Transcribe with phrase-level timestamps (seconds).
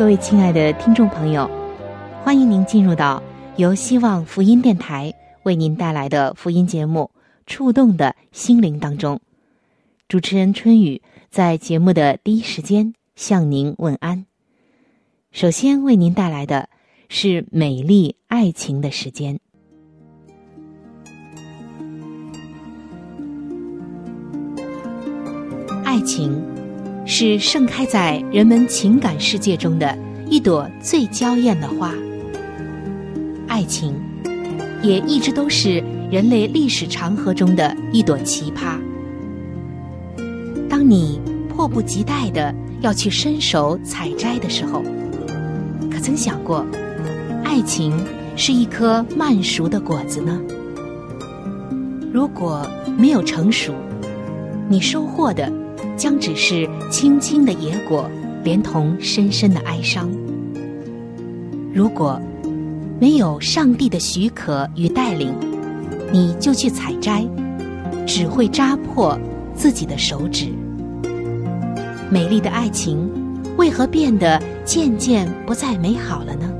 [0.00, 1.46] 各位亲爱的听众朋友，
[2.24, 3.22] 欢迎您进入到
[3.56, 7.10] 由希望福音电台为您带来的福音节目。
[7.46, 9.20] 触动的心灵当中，
[10.08, 14.24] 主持人春雨在节目的第一时间向您问安。
[15.32, 16.70] 首先为您带来的
[17.10, 19.38] 是美丽爱情的时间。
[25.84, 26.42] 爱情
[27.06, 29.96] 是盛开在人们情感世界中的
[30.28, 31.92] 一朵最娇艳的花，
[33.48, 33.94] 爱情
[34.82, 35.82] 也一直都是。
[36.10, 38.74] 人类历史长河中的一朵奇葩。
[40.68, 44.82] 当你迫不及待的要去伸手采摘的时候，
[45.88, 46.66] 可曾想过，
[47.44, 47.96] 爱情
[48.34, 50.36] 是一颗慢熟的果子呢？
[52.12, 52.66] 如果
[52.98, 53.72] 没有成熟，
[54.68, 55.48] 你收获的
[56.00, 58.10] 将只是青青的野果，
[58.42, 60.10] 连同深深的哀伤。
[61.74, 62.18] 如果
[62.98, 65.34] 没有上帝的许可与带领，
[66.10, 67.22] 你就去采摘，
[68.06, 69.14] 只会扎破
[69.54, 70.46] 自己的手指。
[72.10, 73.06] 美丽的爱情
[73.58, 76.50] 为何变得渐渐不再美好了呢？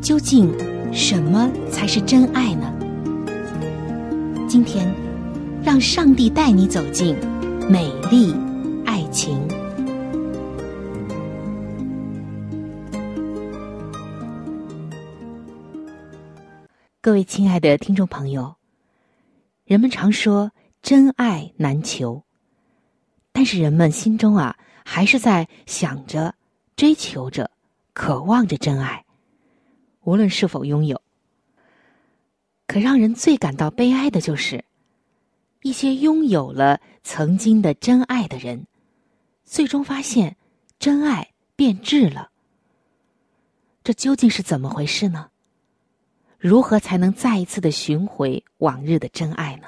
[0.00, 0.52] 究竟
[0.92, 2.68] 什么才是真爱呢？
[4.48, 4.92] 今天，
[5.62, 7.14] 让上帝带你走进
[7.68, 8.32] 美丽
[8.84, 9.36] 爱情。
[17.00, 18.54] 各位亲爱的听众朋友，
[19.64, 22.22] 人们常说真爱难求，
[23.32, 26.32] 但是人们心中啊，还是在想着、
[26.76, 27.50] 追求着、
[27.92, 29.04] 渴望着真爱，
[30.04, 31.02] 无论是否拥有。
[32.68, 34.64] 可让人最感到悲哀的就是，
[35.66, 38.68] 一些拥有了曾经的真爱的人，
[39.44, 40.36] 最终发现
[40.78, 42.30] 真爱变质了。
[43.82, 45.28] 这究竟是怎么回事呢？
[46.38, 49.66] 如何才能再一次的寻回往日的真爱呢？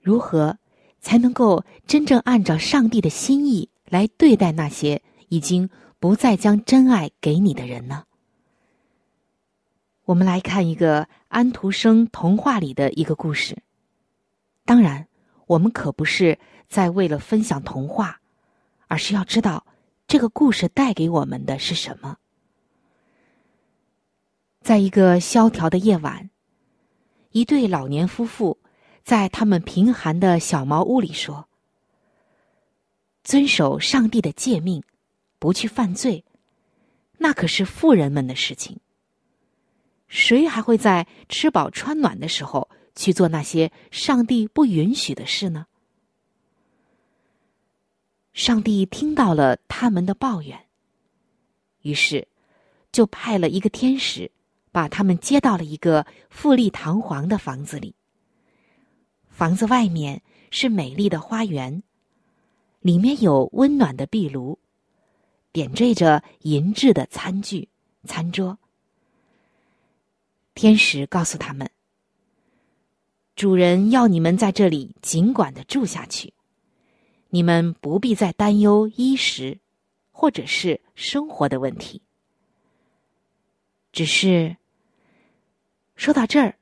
[0.00, 0.56] 如何
[1.00, 5.68] 才能够真正按照上帝的心意来对待那些已经
[5.98, 8.04] 不再将真爱给你的人呢？
[10.04, 13.58] 我们来看一个安徒生童话里的一个故事。
[14.68, 15.08] 当然，
[15.46, 18.20] 我们可不是在为了分享童话，
[18.86, 19.64] 而是要知道
[20.06, 22.18] 这个故事带给我们的是什么。
[24.60, 26.28] 在一个萧条的夜晚，
[27.30, 28.58] 一对老年夫妇
[29.02, 31.48] 在他们贫寒的小茅屋里说
[33.24, 34.82] ：“遵守上帝的诫命，
[35.38, 36.26] 不去犯罪，
[37.16, 38.78] 那可是富人们的事情。
[40.08, 42.68] 谁还会在吃饱穿暖的时候
[42.98, 45.66] 去做那些上帝不允许的事呢？”
[48.34, 50.66] 上帝听到了他们的抱怨，
[51.82, 52.26] 于是
[52.90, 54.30] 就派了一个天使。
[54.70, 57.94] 把他们接到了一个富丽堂皇的房子里。
[59.28, 61.82] 房子外面是美丽的花园，
[62.80, 64.58] 里面有温暖的壁炉，
[65.52, 67.70] 点缀着银质的餐具、
[68.04, 68.58] 餐桌。
[70.54, 71.68] 天使告诉他们
[73.38, 76.34] ：“主人要你们在这里尽管的住下去，
[77.28, 79.60] 你们不必再担忧衣食，
[80.10, 82.02] 或者是生活的问题。”
[83.94, 84.56] 只是，
[85.94, 86.56] 说到这儿，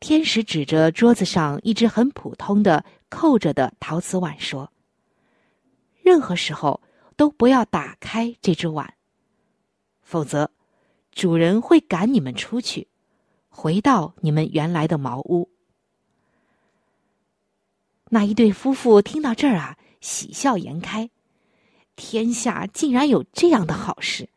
[0.00, 4.72] 天使指着桌子上一只很普通的扣着的陶瓷碗说
[6.00, 6.80] ：“任何时候
[7.14, 8.94] 都不要打开这只碗，
[10.00, 10.50] 否则
[11.12, 12.88] 主人会赶你们出去，
[13.50, 15.46] 回到你们原来的茅屋。”
[18.14, 21.10] 那一对夫妇听到这儿啊，喜笑颜开，
[21.96, 24.28] 天下竟然有这样的好事！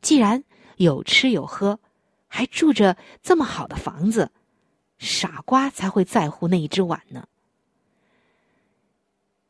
[0.00, 0.44] 既然
[0.76, 1.80] 有吃有喝，
[2.28, 4.30] 还住着这么好的房子，
[4.98, 7.26] 傻瓜才会在乎那一只碗呢。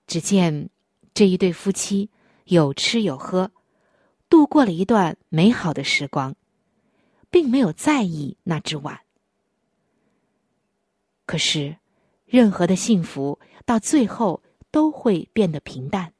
[0.06, 0.70] 只见
[1.12, 2.08] 这一对夫妻
[2.44, 3.50] 有吃有喝，
[4.30, 6.34] 度过了一段美好的时光，
[7.28, 8.98] 并没有在意那只碗。
[11.26, 11.76] 可是，
[12.26, 16.12] 任何的幸福到最后都会变得平淡。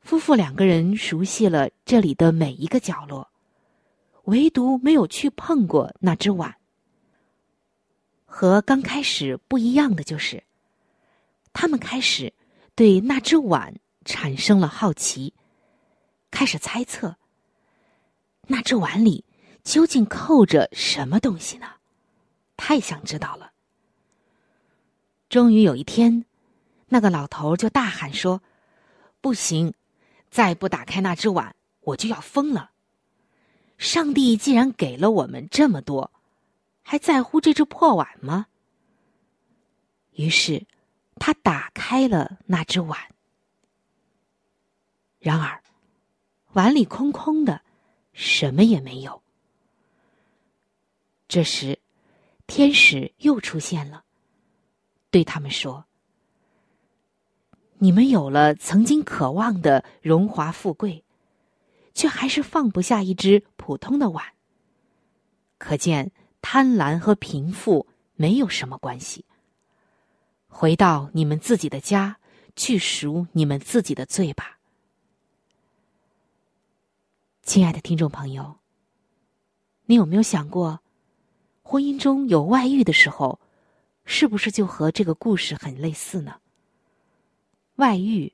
[0.00, 3.28] 夫妇两个人熟悉了这里的每一个角落，
[4.24, 6.54] 唯独没有去碰过那只碗。
[8.24, 10.44] 和刚开始不一样的就是，
[11.52, 12.32] 他们开始
[12.74, 15.34] 对那只碗产生了好奇，
[16.30, 17.16] 开始猜测
[18.46, 19.24] 那只碗里
[19.64, 21.66] 究竟扣着什么东西呢？
[22.56, 23.47] 太想知道了。
[25.28, 26.24] 终于有一天，
[26.88, 28.42] 那个老头就大喊说
[29.20, 29.74] ：“不行！”
[30.30, 32.70] 再不打开那只碗，我就要疯了。
[33.78, 36.12] 上帝既然给了我们这么多，
[36.82, 38.46] 还在乎这只破碗吗？
[40.12, 40.66] 于是，
[41.16, 43.00] 他打开了那只碗。
[45.18, 45.62] 然而，
[46.52, 47.62] 碗里空空的，
[48.12, 49.22] 什么也没有。
[51.26, 51.78] 这时，
[52.46, 54.04] 天使又出现了，
[55.10, 55.84] 对他们说。
[57.78, 61.04] 你们有了曾经渴望的荣华富贵，
[61.94, 64.24] 却还是放不下一只普通的碗。
[65.58, 66.10] 可见
[66.42, 69.24] 贪婪和贫富没有什么关系。
[70.48, 72.18] 回到你们自己的家，
[72.56, 74.58] 去赎你们自己的罪吧，
[77.42, 78.56] 亲爱的听众朋友。
[79.86, 80.80] 你有没有想过，
[81.62, 83.38] 婚姻中有外遇的时候，
[84.10, 86.40] 是不是就和这个故事很类似呢？
[87.76, 88.32] 外遇，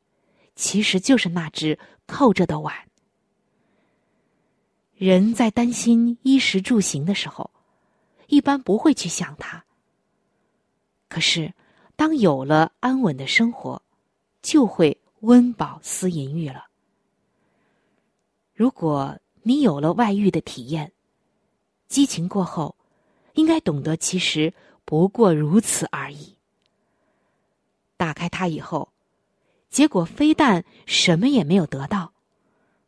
[0.54, 1.76] 其实就是那只
[2.06, 2.72] 扣着的碗。
[4.94, 7.50] 人在担心衣食住行的时候，
[8.28, 9.64] 一般不会去想它。
[11.08, 11.52] 可是，
[11.96, 13.82] 当有了安稳的生活，
[14.42, 16.66] 就会温饱思淫欲了。
[18.54, 20.92] 如果你有了外遇的体验，
[21.88, 22.76] 激情过后，
[23.32, 24.54] 应该懂得其实
[24.84, 26.36] 不过如此而已。
[27.96, 28.90] 打开它以后。
[29.70, 32.12] 结果非但什么也没有得到，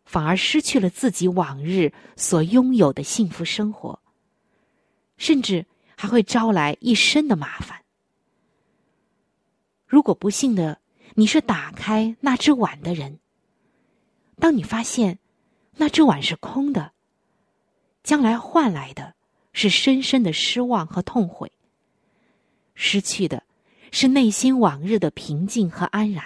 [0.04, 3.98] 反而失去了自己往日所拥有的幸福生活，
[5.16, 5.66] 甚至
[5.96, 7.82] 还会招来一身的麻烦。
[9.84, 10.80] 如果不幸的
[11.14, 13.18] 你是打开那只碗的人，
[14.38, 15.18] 当你发现
[15.72, 16.92] 那只碗是空的，
[18.04, 19.14] 将来换来的
[19.52, 21.50] 是深深的失望和痛悔，
[22.76, 23.42] 失去的
[23.90, 26.24] 是内心往日的平静和安然。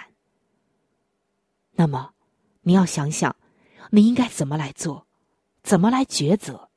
[1.71, 2.13] 那么，
[2.61, 3.35] 你要想想，
[3.89, 5.07] 你应该怎么来做，
[5.63, 6.69] 怎么来抉择。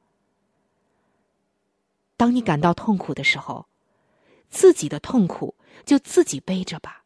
[2.17, 3.67] 当你感到痛苦的时候，
[4.49, 7.05] 自己的痛苦就自己背着吧，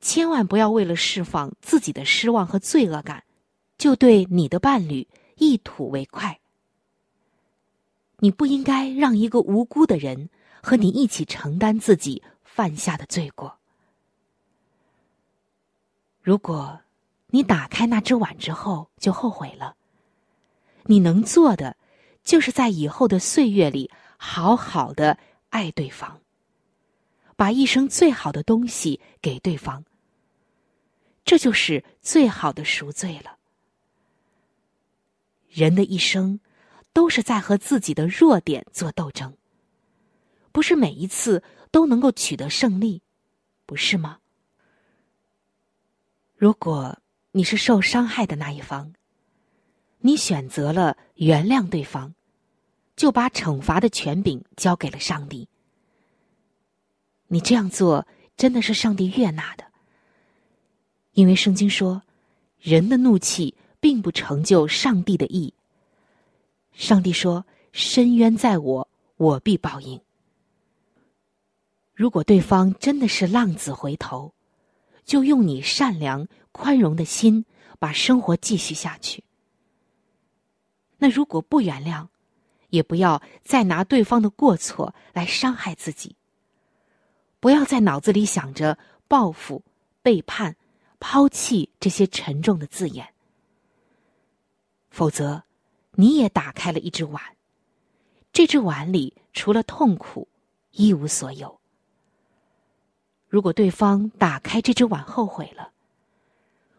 [0.00, 3.22] 千万不要为了释放自己的失望和罪恶感，
[3.76, 5.06] 就对你的伴侣
[5.36, 6.40] 一吐为快。
[8.18, 10.30] 你不应该让一个无辜的人
[10.66, 13.56] 和你一起承担自己犯下的罪过。
[16.20, 16.80] 如果。
[17.30, 19.76] 你打开那只碗之后就后悔了。
[20.84, 21.76] 你能做的，
[22.22, 25.18] 就是在以后的岁月里好好的
[25.50, 26.20] 爱对方，
[27.34, 29.84] 把一生最好的东西给对方。
[31.24, 33.36] 这就是最好的赎罪了。
[35.50, 36.38] 人的一生，
[36.92, 39.36] 都是在和自己的弱点做斗争，
[40.56, 43.02] 不是每一次都能够取得胜利，
[43.66, 44.20] 不是吗？
[46.34, 46.98] 如果。
[47.32, 48.94] 你是受伤害的那一方，
[49.98, 52.14] 你选择了原谅对方，
[52.96, 55.46] 就把惩罚的权柄交给了上帝。
[57.26, 58.08] 你这样做
[58.38, 59.64] 真的是上帝悦纳的，
[61.12, 62.00] 因为圣经说，
[62.58, 65.52] 人的怒气并不成就上帝的意。
[66.72, 70.00] 上帝说：“深渊在我，我必报应。”
[71.96, 74.32] 如果对方真的是浪子回头，
[75.04, 76.28] 就用你善良。
[76.52, 77.44] 宽容的心，
[77.78, 79.24] 把生活继续下去。
[80.96, 82.08] 那如果不原谅，
[82.70, 86.16] 也不要再拿对方的过错来伤害自己。
[87.40, 89.62] 不要在脑子里想着报复、
[90.00, 90.56] 背叛、
[90.98, 93.06] 抛弃这些沉重的字眼，
[94.88, 95.42] 否则
[95.90, 97.22] 你也打开了一只碗，
[98.32, 100.26] 这只碗里除了痛苦，
[100.70, 101.60] 一无所有。
[103.36, 105.70] 如果对方打开这只碗后悔了，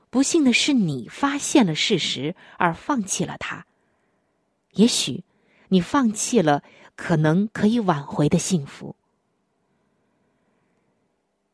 [0.09, 3.67] 不幸的是，你发现了事实而放弃了它。
[4.71, 5.23] 也许，
[5.67, 6.63] 你放弃了
[6.95, 8.95] 可能可以挽回的幸福。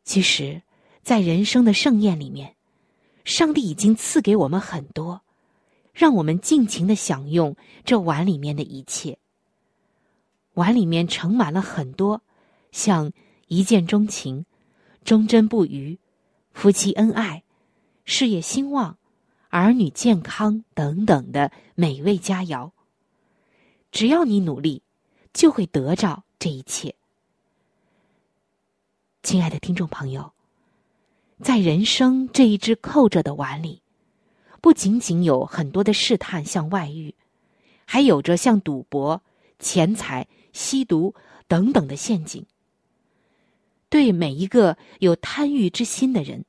[0.06, 0.62] 其实，
[1.02, 2.56] 在人生的盛宴里面，
[3.26, 5.22] 上帝已经赐给我们很多，
[5.92, 9.18] 让我们尽情的享用这碗里面的一切。
[10.54, 12.22] 碗里面盛满了很多，
[12.72, 13.12] 像
[13.50, 14.46] 一见钟情、
[15.04, 16.00] 忠贞不渝、
[16.54, 17.44] 夫妻恩爱、
[18.06, 18.98] 事业兴旺、
[19.50, 22.72] 儿女健康等等的美味佳肴。
[23.92, 24.82] 只要你努力，
[25.34, 26.96] 就会得着这一切。
[29.22, 30.34] 亲爱的听众朋友，
[31.42, 33.82] 在人生这一只扣着的碗里，
[34.62, 37.14] 不仅仅有很多的试探，像外遇，
[37.86, 39.22] 还有着像赌博、
[39.60, 41.14] 钱财、吸毒
[41.48, 42.46] 等等的陷阱。
[43.94, 46.46] 对每一个有贪欲之心的人，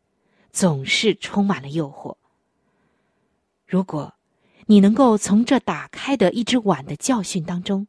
[0.50, 2.16] 总是充满了诱惑。
[3.66, 4.14] 如果，
[4.64, 7.86] 你能够从这打开的一只碗的教训当中，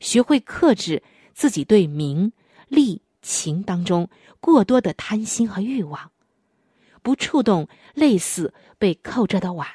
[0.00, 2.30] 学会克制自己对名
[2.68, 4.06] 利情当中
[4.38, 6.10] 过多的贪心和欲望，
[7.00, 9.66] 不触动类似被扣着的碗，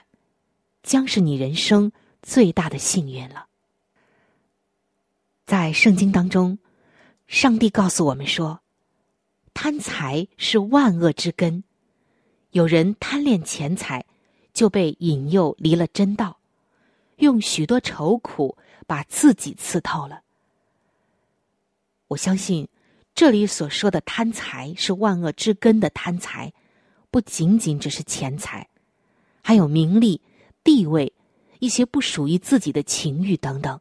[0.84, 3.48] 将是你人生最大的幸运了。
[5.48, 6.60] 在圣经当中，
[7.26, 8.62] 上帝告诉我们说，
[9.62, 11.66] 贪财是万恶之根，
[12.52, 14.06] 有人贪恋钱财。
[14.54, 16.40] 就被引诱离了真道，
[17.18, 20.22] 用许多愁苦把自己刺透了。
[22.08, 22.70] 我相信，
[23.14, 26.54] 这里所说的贪财是万恶之根的贪财，
[27.12, 28.70] 不仅仅只是钱财，
[29.42, 30.22] 还有名利、
[30.64, 31.12] 地位，
[31.60, 33.78] 一些不属于自己的情欲等等。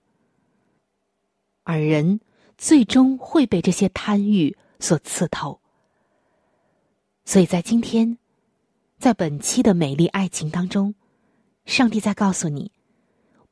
[1.62, 2.18] 而人
[2.56, 5.60] 最终会被这些贪欲所刺透，
[7.28, 8.16] 所以在今天。
[8.98, 10.94] 在本期的美丽爱情当中，
[11.66, 12.72] 上帝在告诉你，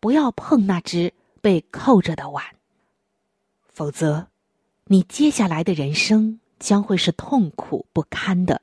[0.01, 2.43] 不要碰那只被扣着的碗，
[3.69, 4.29] 否则，
[4.87, 8.61] 你接下来的人生将会是痛苦不堪的。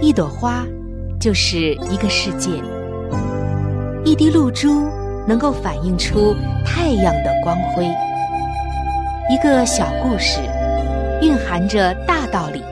[0.00, 0.66] 一朵花
[1.20, 2.50] 就是一个世界，
[4.04, 4.88] 一滴露珠
[5.28, 7.86] 能够反映出太阳的光辉，
[9.30, 10.40] 一个小故事。
[11.20, 12.62] 蕴含着大道理，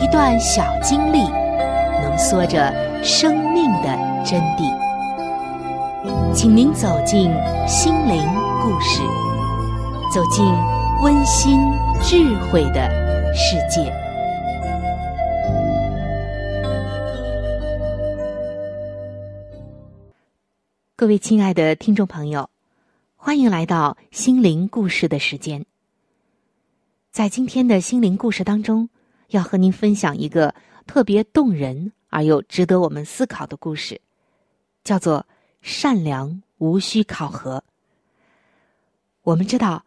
[0.00, 3.88] 一段小经历，浓缩着生命的
[4.24, 4.72] 真谛。
[6.32, 7.32] 请您走进
[7.66, 8.22] 心灵
[8.62, 9.02] 故事，
[10.14, 10.46] 走进
[11.02, 11.58] 温馨
[12.00, 12.88] 智慧的
[13.34, 13.92] 世界。
[20.94, 22.48] 各位亲爱的听众朋友，
[23.26, 25.66] 欢迎来到心灵故事的时间。
[27.10, 28.88] 在今天的心灵故事当中，
[29.30, 30.54] 要和您分享一个
[30.86, 34.00] 特别动人而又值得我们思考的故事，
[34.84, 35.26] 叫做
[35.60, 37.64] “善良无需考核”。
[39.22, 39.84] 我们知道，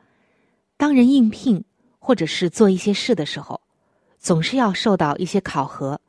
[0.76, 1.64] 当人应聘
[1.98, 3.62] 或者是做一些事的时候，
[4.18, 6.02] 总是要受到一些考核，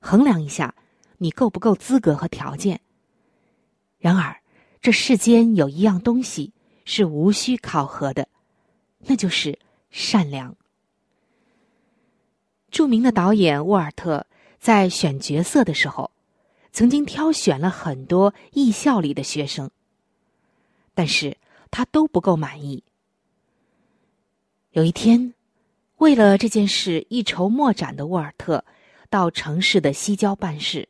[0.00, 0.74] 衡量一下
[1.16, 2.78] 你够不够资格和条件。
[3.96, 4.38] 然而，
[4.82, 6.52] 这世间有一样东西
[6.84, 8.28] 是无需考核的，
[8.98, 9.58] 那就是
[9.90, 10.54] 善良。
[12.70, 14.26] 著名的导演沃尔特
[14.58, 16.10] 在选角色的时候，
[16.72, 19.70] 曾经挑选了很多艺校里的学生，
[20.92, 21.36] 但是
[21.70, 22.82] 他都不够满意。
[24.72, 25.34] 有一天，
[25.98, 28.64] 为了这件事一筹莫展的沃尔特，
[29.08, 30.88] 到城市的西郊办事，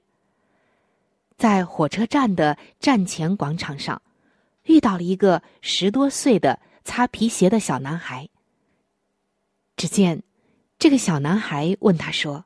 [1.36, 4.00] 在火车站的站前广场上，
[4.64, 8.28] 遇到了一个十多岁的擦皮鞋的小男孩。
[9.76, 10.22] 只见。
[10.76, 12.44] 这个小男孩问他说：“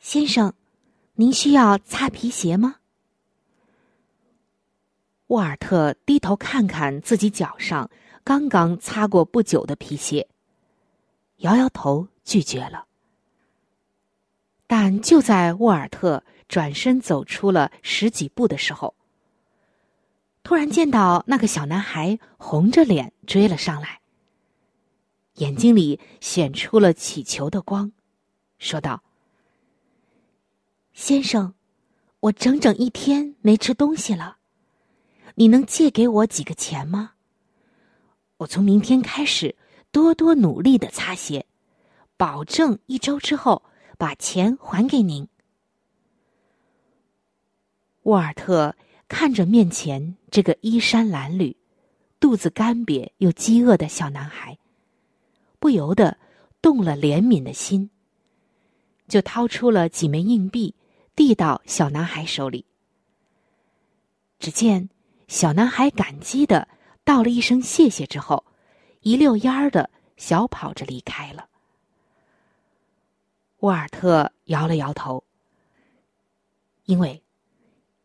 [0.00, 0.54] 先生，
[1.14, 2.76] 您需要擦皮鞋吗？”
[5.28, 7.88] 沃尔特低头看看自己脚上
[8.24, 10.26] 刚刚擦过不久的皮鞋，
[11.36, 12.86] 摇摇头拒绝了。
[14.66, 18.92] 但就在沃尔特转身走出了十几步的时候，
[20.44, 24.00] 突然见到那个小男孩红着脸追了上来。
[25.36, 27.90] 眼睛里显出了乞求的光，
[28.58, 29.02] 说道
[30.92, 31.54] ：“先生，
[32.20, 34.36] 我整整一天没吃东西了，
[35.34, 37.14] 你能借给我几个钱吗？
[38.36, 39.56] 我从明天开始
[39.90, 41.46] 多多努力的擦鞋，
[42.18, 43.62] 保证一周之后
[43.96, 45.26] 把钱还给您。”
[48.04, 48.76] 沃尔特
[49.14, 51.54] 看着面前这个衣衫褴褛、
[52.18, 54.58] 肚子干瘪又饥饿的小男孩。
[55.60, 56.18] 不由得
[56.60, 57.88] 动了怜悯的心，
[59.06, 60.74] 就掏出了几枚硬币，
[61.14, 62.66] 递到小男孩手里。
[64.40, 64.90] 只见
[65.28, 66.66] 小男孩感激的
[67.04, 68.44] 道了一声谢谢之后，
[69.02, 71.48] 一溜烟儿的小跑着离开了。
[73.60, 75.22] 沃尔特摇了摇头，
[76.86, 77.22] 因为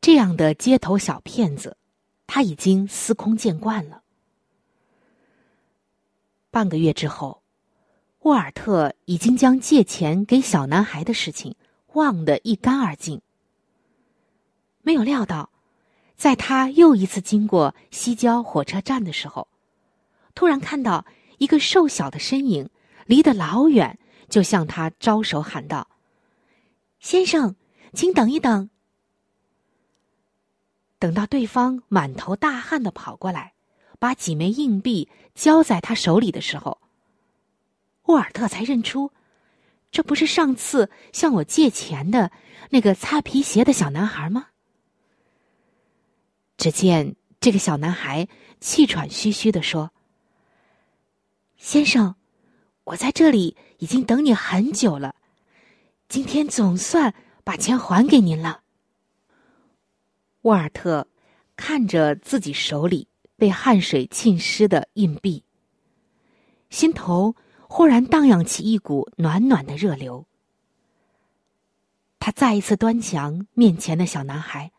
[0.01, 1.75] 这样的街头小骗子，
[2.25, 4.01] 他已经司空见惯了。
[6.49, 7.43] 半个月之后，
[8.19, 11.55] 沃尔特已经将借钱给小男孩的事情
[11.93, 13.21] 忘得一干二净。
[14.81, 15.49] 没有料到，
[16.15, 19.47] 在他又一次经过西郊火车站的时候，
[20.33, 21.05] 突然看到
[21.37, 22.69] 一个瘦小的身影，
[23.05, 25.87] 离得老远，就向他招手喊道
[26.99, 27.55] ：“先生，
[27.93, 28.69] 请等一等。”
[30.99, 33.53] 等到对方满头大汗的跑过来。
[34.01, 36.79] 把几枚硬币交在他手里的时候，
[38.03, 39.11] 沃尔特才认出，
[39.91, 42.31] 这不是上次向我借钱的
[42.69, 44.47] 那个擦皮鞋的小男孩吗？
[46.55, 48.29] 只见这个小男孩
[48.61, 49.91] 气喘吁吁的说
[51.59, 52.15] ：“先生，
[52.85, 55.13] 我在这里已经等你很久了，
[56.07, 57.13] 今天总算
[57.43, 58.61] 把钱还给您了。”
[60.41, 61.07] 沃尔特
[61.55, 63.07] 看着自己手里。
[63.39, 65.45] 被汗水浸湿的硬币，
[66.69, 67.37] 心头
[67.69, 70.25] 忽然荡漾起一股暖暖的热流。
[72.19, 74.73] 他再一次端详面前的小男孩，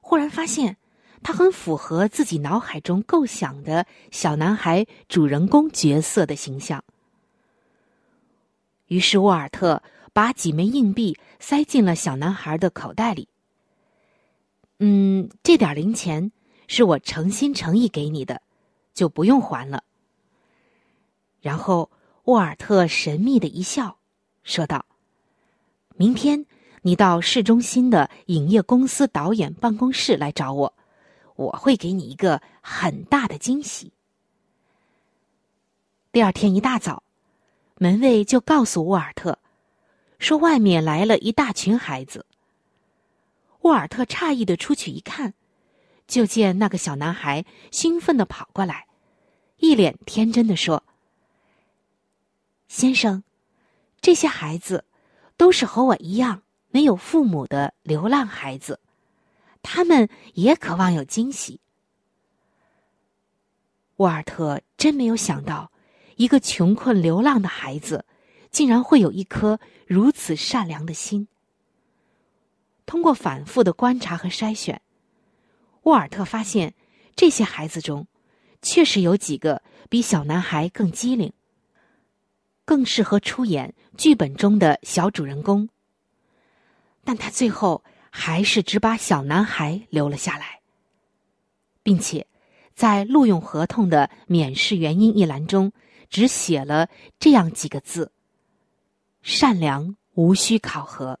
[0.00, 0.78] 忽然发现
[1.22, 6.82] 他很符合自己脑海中构想的小男孩主人公角色的形象。
[8.86, 9.82] 于是沃尔特
[10.14, 13.28] 把几枚硬币塞进了小男孩的口袋里。
[14.78, 16.32] 嗯，这点零钱。
[16.70, 18.42] 是我诚心诚意给你的，
[18.92, 19.82] 就不用还了。
[21.40, 21.90] 然后
[22.24, 23.96] 沃尔特神秘的一笑，
[24.42, 24.84] 说道
[25.96, 26.44] ：“明天
[26.82, 30.74] 你到市中心的影业公司导演办公室来找我，
[31.36, 33.90] 我会给你一个很大的惊喜。”
[36.12, 37.02] 第二天一大早，
[37.78, 39.38] 门卫就告诉沃尔特，
[40.18, 42.26] 说外面来了一大群孩子。
[43.62, 45.34] 沃尔特诧异的出去一看。
[46.06, 48.86] 就见那个小男孩兴奋的跑过来，
[49.58, 50.82] 一脸天真的说
[52.66, 53.22] ：“先生，
[54.00, 54.86] 这些孩子
[55.36, 58.80] 都是和我一样没有父母的流浪孩子，
[59.60, 61.60] 他们也渴望有惊喜。”
[63.96, 65.70] 沃尔特真没有想到，
[66.16, 68.06] 一个穷困流浪的孩子，
[68.50, 71.28] 竟然会有一颗如此善良的心。
[72.88, 74.80] 通过反复的观察和筛选。
[75.82, 76.72] 沃尔特发现，
[77.14, 78.06] 这些孩子中，
[78.62, 81.30] 确实有几个比小男孩更机灵，
[82.64, 85.68] 更适合出演剧本中的小主人公。
[87.04, 90.60] 但他最后还是只把小男孩留了下来，
[91.82, 92.26] 并且
[92.74, 95.70] 在录用合同的免试原因一栏中，
[96.08, 98.12] 只写了这样几个字
[99.20, 101.20] ：“善良，无需考核。”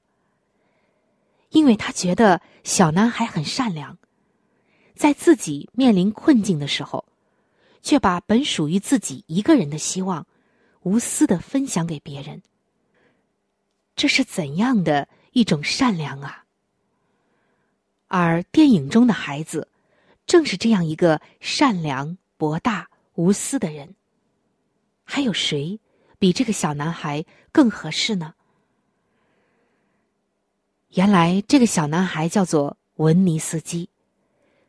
[1.50, 3.98] 因为他觉得小男孩很善良。
[4.94, 7.04] 在自己面临困境的时候，
[7.82, 10.26] 却把本属于自己一个人的希望，
[10.82, 12.42] 无私的分享给别人。
[13.94, 16.44] 这是怎样的一种善良啊！
[18.08, 19.68] 而电影中的孩子，
[20.26, 23.94] 正是这样一个善良、博大、无私的人。
[25.04, 25.78] 还有谁
[26.18, 28.34] 比这个小男孩更合适呢？
[30.94, 33.88] 原来这个小男孩叫做文尼斯基。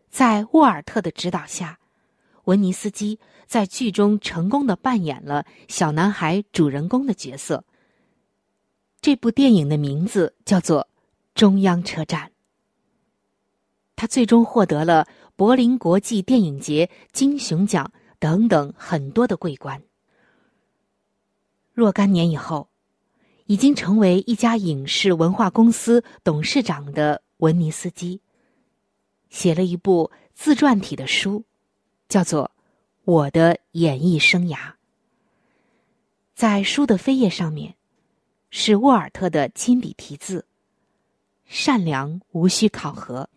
[0.10, 1.80] 在沃尔特的指导下，
[2.46, 7.64] 文尼斯基在剧中成功的扮演了小男孩主人公的角色。
[9.02, 10.82] 这部电影的名字叫做
[11.36, 12.28] 《中央车站》。
[13.96, 19.82] 他最终获得了柏林国际电影节金熊奖等等很多的桂冠。
[21.74, 22.69] 若干年以后，
[23.50, 28.22] 已经成为一家影视文化公司董事长的文尼斯基。
[29.32, 31.44] 写了一部自传体的书，
[32.08, 32.52] 叫做
[33.06, 34.56] 《我的演艺生涯》。
[36.36, 37.74] 在书的扉页上面，
[38.52, 40.46] 是沃尔特的亲笔题字
[41.46, 43.28] ：“善良无需考核。”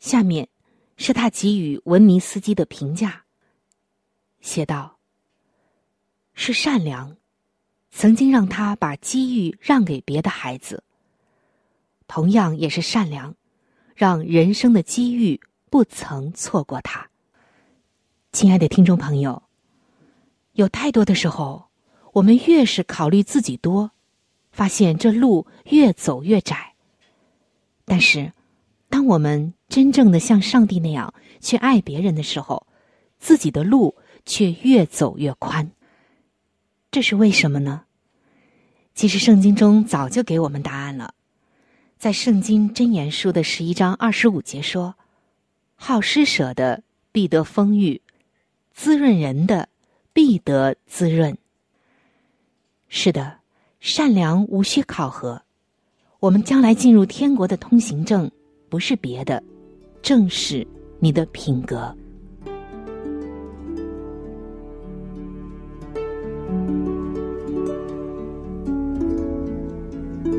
[0.00, 0.48] 下面
[0.96, 3.26] 是他给予文尼斯基的评价，
[4.40, 4.96] 写道
[6.32, 7.18] ：“是善良，
[7.98, 10.84] 曾经让他把机遇让给别的孩子。
[12.06, 13.34] 同样也是善良。”
[13.96, 17.08] 让人生的机遇不曾错过他。
[18.30, 19.42] 亲爱的听众朋友，
[20.52, 21.68] 有太多的时候，
[22.12, 23.92] 我们越是考虑自己多，
[24.52, 26.74] 发现这路越走越窄。
[27.86, 28.34] 但是，
[28.90, 32.66] 当我们真正的像上帝那样去爱别人的时候，
[33.18, 35.70] 自己的路却越走越宽。
[36.90, 37.85] 这是为什么呢？
[38.96, 41.12] 其实圣经中早就给我们答案了，
[41.98, 44.94] 在《圣经真言书》的十一章二十五节说
[45.76, 46.82] ：“好施舍的
[47.12, 48.00] 必得丰裕，
[48.72, 49.68] 滋润人的
[50.14, 51.36] 必得滋润。”
[52.88, 53.40] 是的，
[53.80, 55.42] 善良无需考核。
[56.18, 58.30] 我们将来进入天国的通行证，
[58.70, 59.42] 不是别的，
[60.00, 60.66] 正是
[61.00, 61.94] 你的品格。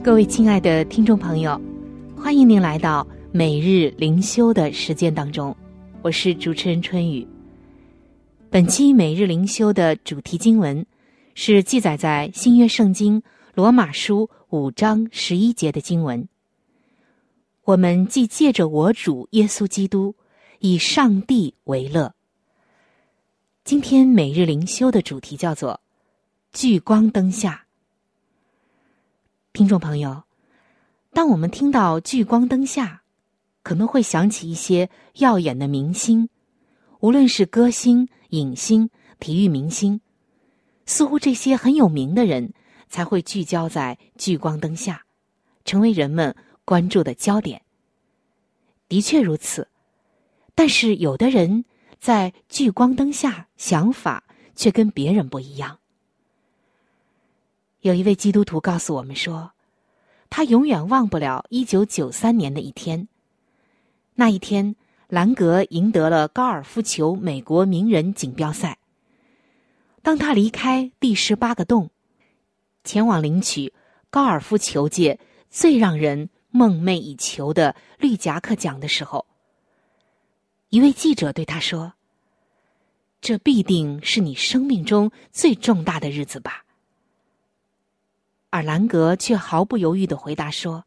[0.00, 1.60] 各位亲爱的听众朋友，
[2.16, 5.54] 欢迎您来到每日灵修的时间当中，
[6.02, 7.26] 我是主持人春雨。
[8.48, 10.86] 本期每日灵修的主题经文
[11.34, 13.20] 是记载在新约圣经
[13.54, 16.26] 罗马书五章十一节的经文。
[17.64, 20.14] 我们既借着我主耶稣基督
[20.60, 22.14] 以上帝为乐。
[23.64, 25.78] 今天每日灵修的主题叫做
[26.54, 27.64] “聚光灯下”。
[29.58, 30.22] 听众朋友，
[31.12, 33.02] 当我们听到“聚光灯下”，
[33.64, 36.28] 可能会想起一些耀眼的明星，
[37.00, 38.08] 无论是歌星。
[38.28, 40.00] 影星、体育明星，
[40.86, 42.52] 似乎这些很有名的人
[42.88, 45.04] 才会聚焦在聚光灯下，
[45.64, 47.60] 成为人们关注的焦点。
[48.88, 49.66] 的确如此，
[50.54, 51.64] 但是有的人
[51.98, 54.22] 在聚光灯下想法
[54.54, 55.80] 却跟别人不一样。
[57.80, 59.52] 有一位基督徒告诉我们说，
[60.30, 63.08] 他永远忘不了一九九三年的一天，
[64.14, 64.76] 那一天。
[65.10, 68.76] 兰格赢得了高尔夫球美国名人锦标赛。
[70.02, 71.88] 当他离开第十八个洞，
[72.84, 73.72] 前往领取
[74.10, 79.24] 高尔夫球界最让人梦寐以求的绿夹克奖的时候，
[80.68, 81.94] 一位记者对他说
[83.22, 86.64] ：“这必定是你生命中最重大的日子吧？”
[88.50, 90.84] 而兰格却毫不犹豫的回答说：“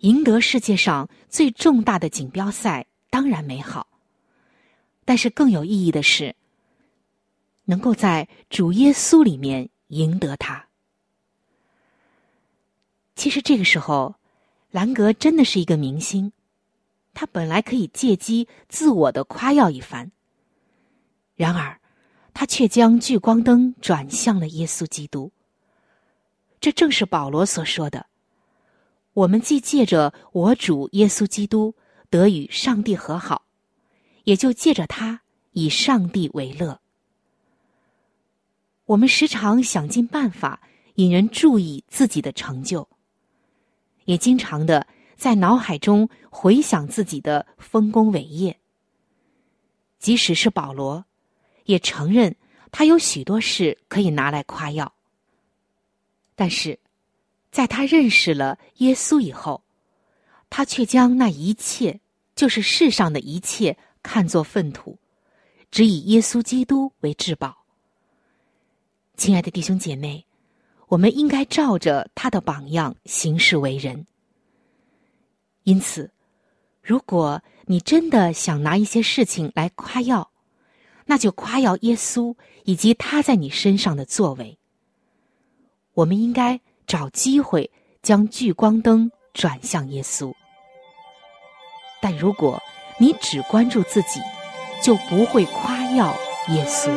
[0.00, 3.86] 赢得世界上最重大的锦标赛。”当然美好，
[5.04, 6.34] 但是更有意义的是，
[7.66, 10.66] 能够在主耶稣里面赢得他。
[13.14, 14.16] 其实这个时候，
[14.72, 16.32] 兰格真的是一个明星，
[17.14, 20.10] 他本来可以借机自我的夸耀一番。
[21.36, 21.80] 然而，
[22.34, 25.30] 他却将聚光灯转向了耶稣基督。
[26.64, 28.06] 这正是保罗所说的
[29.12, 31.74] ：“我们既借着我主耶稣基督。”
[32.08, 33.44] 得与上帝和好，
[34.22, 35.20] 也就借着他
[35.52, 36.80] 以上帝为乐。
[38.86, 40.62] 我们时常想尽办法
[40.94, 42.88] 引人注意自己的成就，
[44.06, 48.58] 也经常的在脑海中回想自己的丰功伟业。
[49.98, 51.04] 即使是保罗，
[51.64, 52.34] 也承认
[52.70, 54.94] 他有许多事可以拿来夸耀。
[56.34, 56.78] 但是，
[57.50, 59.62] 在他认识了耶稣以后，
[60.50, 62.00] 他却将那一切。
[62.36, 64.98] 就是世上的一切看作粪土，
[65.70, 67.58] 只以耶稣基督为至宝。
[69.16, 70.26] 亲爱的弟兄姐妹，
[70.88, 74.04] 我们应该照着他的榜样行事为人。
[75.62, 76.10] 因此，
[76.82, 80.32] 如果你真的想拿一些事情来夸耀，
[81.06, 84.58] 那就夸耀耶稣以及他在你身上的作为。
[85.94, 87.70] 我们应该找机会
[88.02, 90.32] 将聚光灯转向耶稣。
[92.02, 92.60] 但如果
[92.98, 94.20] 你只关注自己，
[94.82, 96.12] 就不会夸耀
[96.48, 96.90] 耶稣。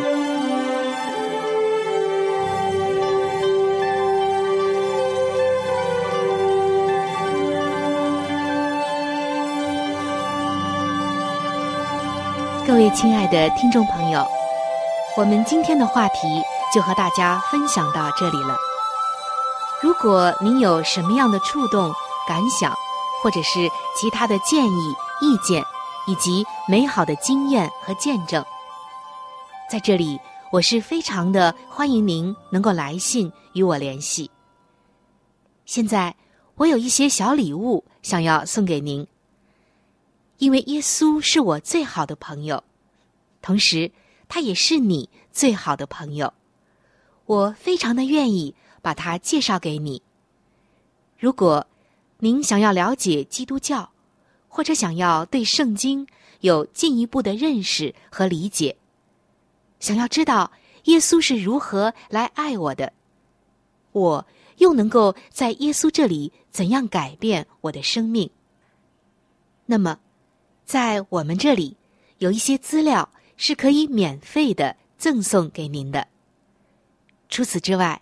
[12.65, 14.27] 各位亲爱的听众朋友，
[15.15, 16.27] 我们今天的话题
[16.73, 18.66] 就和大家分享到这里了。
[19.81, 21.93] 如果您有什么样的触动、
[22.27, 22.75] 感想，
[23.21, 25.63] 或者是其他的建议、意见，
[26.07, 28.43] 以及美好的经验和见证，
[29.69, 30.19] 在这里
[30.51, 34.29] 我是非常的欢迎您能够来信与我联系。
[35.65, 36.15] 现在
[36.55, 39.05] 我有一些小礼物想要送给您。
[40.39, 42.63] 因为耶稣是我最好的朋友，
[43.41, 43.91] 同时
[44.27, 46.31] 他也是你最好的朋友，
[47.25, 50.01] 我非常的愿意把它介绍给你。
[51.17, 51.65] 如果
[52.19, 53.89] 您想要了解基督教，
[54.47, 56.07] 或者想要对圣经
[56.41, 58.75] 有进一步的认识和理解，
[59.79, 60.51] 想要知道
[60.83, 62.93] 耶稣是如何来爱我的，
[63.91, 64.25] 我
[64.57, 68.29] 又能够在耶稣这里怎样改变我的生命，
[69.65, 69.99] 那么。
[70.65, 71.77] 在我们这里，
[72.17, 76.05] 有一些资料是可以免费的赠送给您的。
[77.29, 78.01] 除此之外，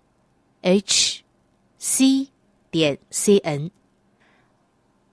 [0.61, 1.23] h
[1.77, 2.29] c
[2.69, 3.71] 点 c n。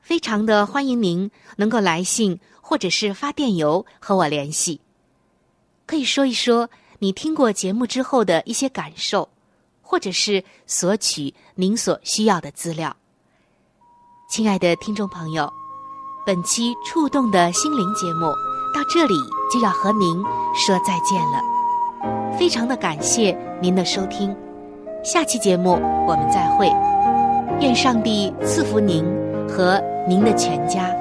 [0.01, 4.81] 非常的欢迎您能够来信或者是发电邮和我联系，
[5.87, 9.29] 可以说一说你听过节目之后的一些感受，
[9.83, 12.97] 或者是索取您所需要的资料。
[14.31, 15.53] 亲爱的听众朋友。
[16.27, 18.27] 本期触动的心灵节目
[18.75, 19.15] 到这里
[19.51, 20.23] 就要和您
[20.55, 23.33] 说再见了，非常的感谢
[23.63, 24.37] 您的收听，
[25.05, 26.71] 下期节目我们再会，
[27.61, 29.05] 愿上帝赐福您
[29.49, 30.95] 和您的全家。